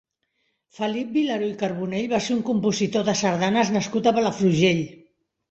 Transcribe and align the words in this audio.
Felip 0.77 1.11
Vilaró 1.17 1.49
i 1.51 1.57
Carbonell 1.59 2.07
va 2.15 2.21
ser 2.29 2.33
un 2.37 2.41
compositor 2.49 3.07
de 3.11 3.17
sardanes 3.21 3.71
nascut 3.77 4.11
a 4.11 4.17
Palafrugell. 4.19 4.83